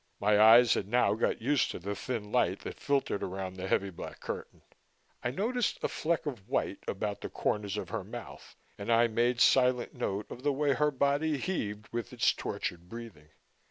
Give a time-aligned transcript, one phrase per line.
[0.19, 3.91] My eyes had now got used to the thin light that filtered around the heavy
[3.91, 4.63] black curtain.
[5.23, 9.39] I noticed a fleck of white about the corners of her mouth and I made
[9.39, 13.29] silent note of the way her body heaved with its tortured breathing.